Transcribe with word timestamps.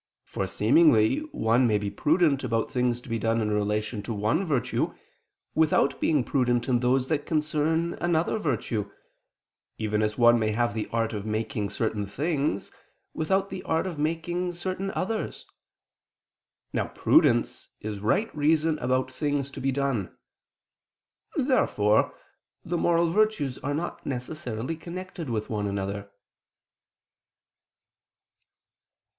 For, 0.23 0.47
seemingly, 0.47 1.19
one 1.31 1.67
may 1.67 1.77
be 1.77 1.91
prudent 1.91 2.43
about 2.43 2.71
things 2.71 3.01
to 3.01 3.07
be 3.07 3.19
done 3.19 3.39
in 3.39 3.51
relation 3.51 4.01
to 4.01 4.15
one 4.15 4.43
virtue, 4.45 4.95
without 5.53 6.01
being 6.01 6.23
prudent 6.23 6.67
in 6.67 6.79
those 6.79 7.07
that 7.09 7.27
concern 7.27 7.93
another 8.01 8.39
virtue: 8.39 8.89
even 9.77 10.01
as 10.01 10.17
one 10.17 10.39
may 10.39 10.53
have 10.53 10.73
the 10.73 10.87
art 10.87 11.13
of 11.13 11.27
making 11.27 11.69
certain 11.69 12.07
things, 12.07 12.71
without 13.13 13.51
the 13.51 13.61
art 13.61 13.85
of 13.85 13.99
making 13.99 14.53
certain 14.53 14.89
others. 14.95 15.45
Now 16.73 16.87
prudence 16.87 17.69
is 17.79 17.99
right 17.99 18.35
reason 18.35 18.79
about 18.79 19.11
things 19.11 19.51
to 19.51 19.61
be 19.61 19.71
done. 19.71 20.17
Therefore 21.35 22.15
the 22.65 22.75
moral 22.79 23.11
virtues 23.11 23.59
are 23.59 23.75
not 23.75 24.03
necessarily 24.03 24.75
connected 24.75 25.29
with 25.29 25.47
one 25.51 25.67
another. 25.67 26.09